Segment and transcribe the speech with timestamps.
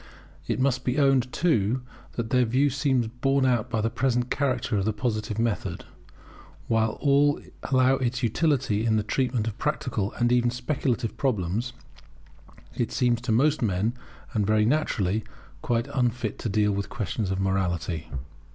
[0.47, 4.75] It must be owned, too, that their view seems borne out by the present character
[4.75, 5.85] of the Positive method.
[6.67, 7.39] While all
[7.71, 11.73] allow its utility in the treatment of practical, and even of speculative, problems,
[12.73, 13.93] it seems to most men,
[14.33, 15.23] and very naturally,
[15.61, 18.07] quite unfit to deal with questions of morality.